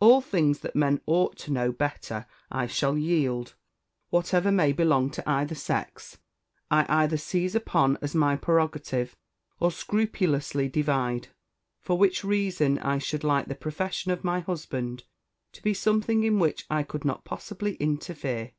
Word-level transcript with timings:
All 0.00 0.20
things 0.20 0.58
that 0.66 0.74
men 0.74 1.00
ought 1.06 1.36
to 1.38 1.52
know 1.52 1.70
better 1.70 2.26
I 2.50 2.66
shall 2.66 2.98
yield; 2.98 3.54
whatever 4.08 4.50
may 4.50 4.72
belong 4.72 5.10
to 5.10 5.28
either 5.30 5.54
sex, 5.54 6.18
I 6.72 6.84
either 6.88 7.16
seize 7.16 7.54
upon 7.54 7.96
as 8.02 8.12
my 8.12 8.34
prerogative, 8.34 9.16
or 9.60 9.70
scrupulously 9.70 10.68
divide; 10.68 11.28
for 11.78 11.96
which 11.96 12.24
reason 12.24 12.80
I 12.80 12.98
should 12.98 13.22
like 13.22 13.46
the 13.46 13.54
profession 13.54 14.10
of 14.10 14.24
my 14.24 14.40
husband 14.40 15.04
to 15.52 15.62
be 15.62 15.72
something 15.72 16.24
in 16.24 16.40
which 16.40 16.66
I 16.68 16.82
could 16.82 17.04
not 17.04 17.24
possibly 17.24 17.74
interfere. 17.76 18.50